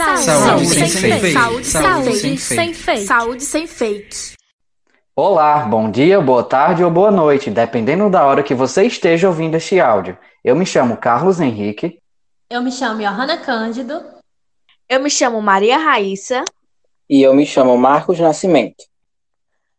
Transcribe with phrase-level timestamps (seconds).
[0.00, 1.32] Saúde, saúde sem, sem fake.
[1.34, 3.04] Saúde, saúde sem fake.
[3.04, 4.16] Saúde sem fake.
[5.14, 9.56] Olá, bom dia, boa tarde ou boa noite, dependendo da hora que você esteja ouvindo
[9.56, 10.16] este áudio.
[10.42, 12.00] Eu me chamo Carlos Henrique.
[12.48, 14.02] Eu me chamo Johanna Cândido.
[14.88, 16.44] Eu me chamo Maria Raíssa.
[17.06, 18.82] E eu me chamo Marcos Nascimento.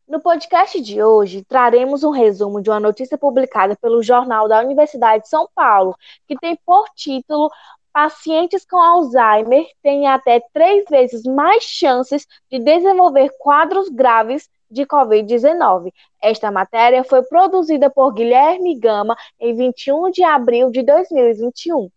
[0.07, 5.23] No podcast de hoje, traremos um resumo de uma notícia publicada pelo Jornal da Universidade
[5.23, 5.95] de São Paulo,
[6.27, 7.49] que tem por título
[7.93, 15.91] Pacientes com Alzheimer têm até três vezes mais chances de desenvolver quadros graves de Covid-19.
[16.21, 21.89] Esta matéria foi produzida por Guilherme Gama em 21 de abril de 2021.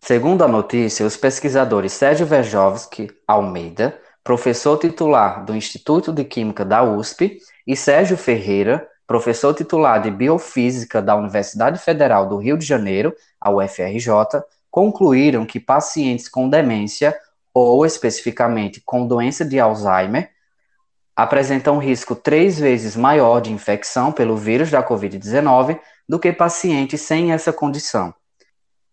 [0.00, 6.82] Segundo a notícia, os pesquisadores Sérgio Verjovski Almeida, professor titular do Instituto de Química da
[6.82, 13.14] USP, e Sérgio Ferreira, professor titular de Biofísica da Universidade Federal do Rio de Janeiro,
[13.40, 14.08] a UFRJ,
[14.76, 17.18] concluíram que pacientes com demência,
[17.54, 20.28] ou especificamente com doença de Alzheimer,
[21.16, 27.32] apresentam risco três vezes maior de infecção pelo vírus da Covid-19 do que pacientes sem
[27.32, 28.14] essa condição.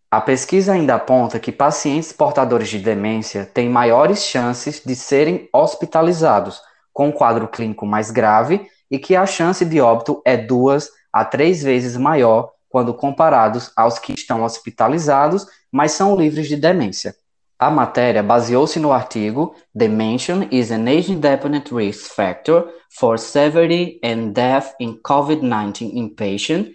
[0.09, 6.61] A pesquisa ainda aponta que pacientes portadores de demência têm maiores chances de serem hospitalizados
[6.93, 11.25] com um quadro clínico mais grave e que a chance de óbito é duas a
[11.25, 17.15] três vezes maior quando comparados aos que estão hospitalizados mas são livres de demência.
[17.59, 24.73] A matéria baseou-se no artigo Dementia is an age-independent risk factor for severity and death
[24.79, 26.71] in COVID-19 inpatient,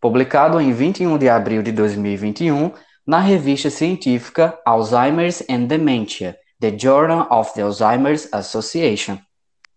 [0.00, 2.72] publicado em 21 de abril de 2021
[3.06, 9.18] na revista científica Alzheimer's and Dementia, The Journal of the Alzheimer's Association.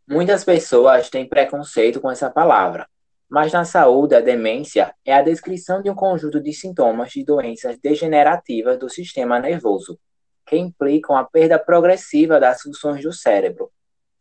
[0.08, 2.88] Muitas pessoas têm preconceito com essa palavra,
[3.34, 7.80] mas na saúde, a demência é a descrição de um conjunto de sintomas de doenças
[7.80, 10.00] degenerativas do sistema nervoso,
[10.46, 13.72] que implicam a perda progressiva das funções do cérebro,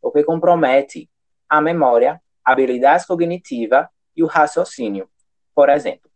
[0.01, 1.11] o que compromete
[1.47, 5.07] a memória, a habilidade cognitiva e o raciocínio.
[5.55, 6.11] Por exemplo,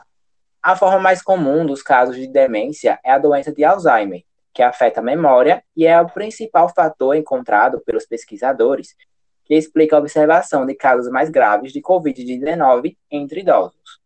[0.63, 5.01] a forma mais comum dos casos de demência é a doença de Alzheimer, que afeta
[5.01, 8.97] a memória e é o principal fator encontrado pelos pesquisadores
[9.47, 14.01] que explica a observação de casos mais graves de Covid-19 entre idosos.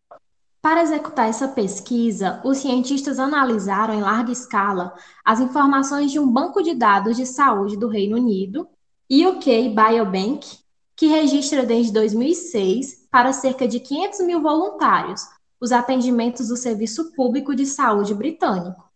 [0.61, 4.93] Para executar essa pesquisa, os cientistas analisaram em larga escala
[5.25, 8.67] as informações de um banco de dados de saúde do Reino Unido,
[9.09, 10.59] UK Biobank,
[10.95, 15.25] que registra desde 2006 para cerca de 500 mil voluntários
[15.59, 18.91] os atendimentos do Serviço Público de Saúde britânico.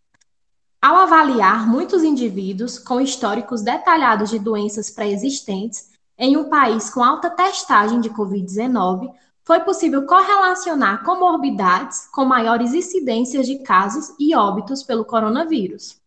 [0.80, 7.28] Ao avaliar muitos indivíduos com históricos detalhados de doenças pré-existentes, em um país com alta
[7.30, 9.12] testagem de Covid-19,
[9.44, 16.00] foi possível correlacionar comorbidades com maiores incidências de casos e óbitos pelo coronavírus.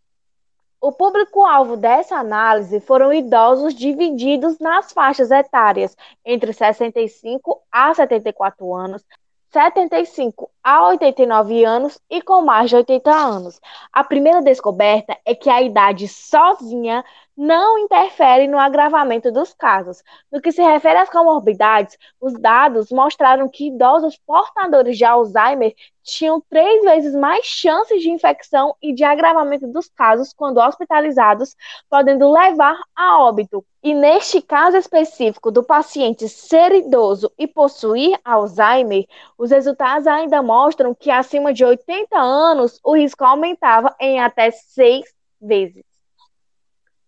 [0.82, 9.04] O público-alvo dessa análise foram idosos divididos nas faixas etárias entre 65 a 74 anos,
[9.52, 13.60] 75 a 89 anos e com mais de 80 anos.
[13.92, 17.04] A primeira descoberta é que a idade sozinha
[17.40, 20.04] não interfere no agravamento dos casos.
[20.30, 25.74] No que se refere às comorbidades, os dados mostraram que idosos portadores de Alzheimer
[26.04, 31.56] tinham três vezes mais chances de infecção e de agravamento dos casos quando hospitalizados,
[31.90, 33.64] podendo levar a óbito.
[33.82, 39.06] E neste caso específico do paciente ser idoso e possuir Alzheimer,
[39.38, 45.06] os resultados ainda mostram que acima de 80 anos o risco aumentava em até seis
[45.40, 45.89] vezes.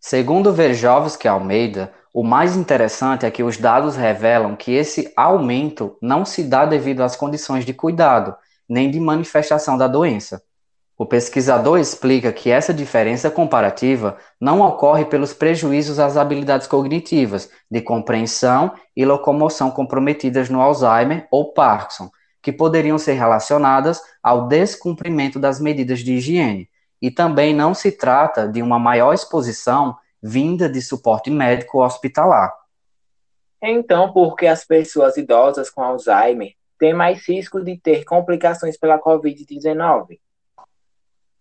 [0.04, 6.26] Segundo Verjovski Almeida, o mais interessante é que os dados revelam que esse aumento não
[6.26, 8.36] se dá devido às condições de cuidado,
[8.68, 10.42] nem de manifestação da doença.
[10.98, 17.80] O pesquisador explica que essa diferença comparativa não ocorre pelos prejuízos às habilidades cognitivas, de
[17.80, 22.10] compreensão e locomoção comprometidas no Alzheimer ou Parkinson,
[22.42, 26.71] que poderiam ser relacionadas ao descumprimento das medidas de higiene,
[27.02, 32.54] e também não se trata de uma maior exposição vinda de suporte médico hospitalar.
[33.62, 39.00] Então, por que as pessoas idosas com Alzheimer têm mais risco de ter complicações pela
[39.00, 40.20] Covid-19?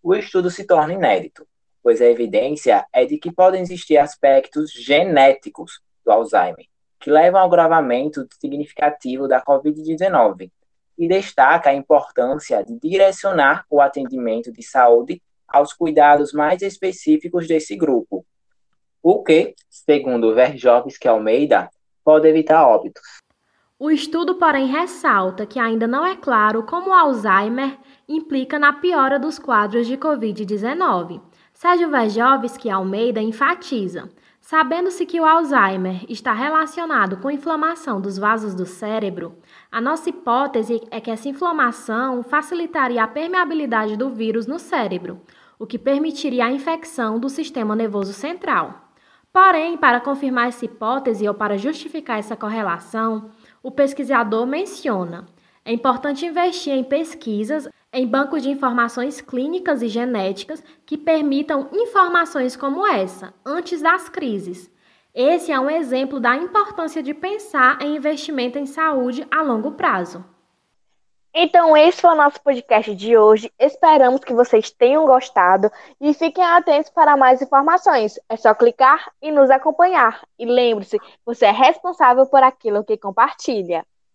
[0.03, 1.47] O estudo se torna inédito,
[1.83, 6.67] pois a evidência é de que podem existir aspectos genéticos do Alzheimer,
[6.99, 10.51] que levam ao agravamento significativo da Covid-19,
[10.99, 17.77] e destaca a importância de direcionar o atendimento de saúde aos cuidados mais específicos desse
[17.77, 18.25] grupo,
[19.03, 21.69] o que, segundo Verjovski Almeida,
[22.05, 23.03] pode evitar óbitos.
[23.79, 29.19] O estudo, porém, ressalta que ainda não é claro como o Alzheimer implica na piora
[29.19, 31.23] dos quadros de Covid-19.
[31.55, 38.67] Sérgio Verjovski Almeida enfatiza: sabendo-se que o Alzheimer está relacionado com inflamação dos vasos do
[38.67, 39.39] cérebro,
[39.73, 45.23] a nossa hipótese é que essa inflamação facilitaria a permeabilidade do vírus no cérebro,
[45.61, 48.89] o que permitiria a infecção do sistema nervoso central.
[49.31, 53.31] Porém, para confirmar essa hipótese ou para justificar essa correlação,
[53.63, 55.27] o pesquisador menciona:
[55.63, 62.57] é importante investir em pesquisas em bancos de informações clínicas e genéticas que permitam informações
[62.57, 64.71] como essa, antes das crises.
[65.15, 70.25] Esse é um exemplo da importância de pensar em investimento em saúde a longo prazo.
[71.33, 73.53] Então, esse foi o nosso podcast de hoje.
[73.59, 78.19] Esperamos que vocês tenham gostado e fiquem atentos para mais informações.
[78.29, 80.25] É só clicar e nos acompanhar.
[80.39, 83.87] E lembre-se, você é responsável por aquilo que compartilha.